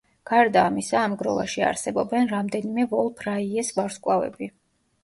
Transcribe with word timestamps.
გარდა 0.29 0.63
ამისა, 0.69 1.03
ამ 1.09 1.13
გროვაში 1.19 1.65
არსებობენ 1.67 2.27
რამდენიმე 2.35 2.89
ვოლფ-რაიეს 2.97 3.73
ვარსკვლავები. 3.79 4.53